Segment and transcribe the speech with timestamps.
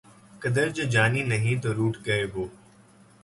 [0.41, 2.45] قدر جو جانی نہیں تو روٹھ گئے وہ